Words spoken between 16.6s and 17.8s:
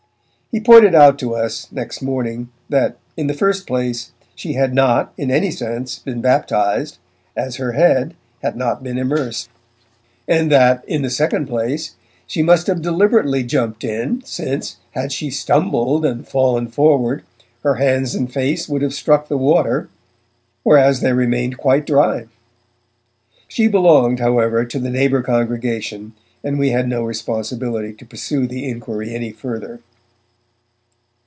forward, her